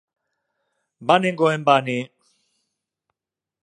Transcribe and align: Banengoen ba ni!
Banengoen 1.07 1.61
ba 1.67 1.75
ni! 1.85 1.97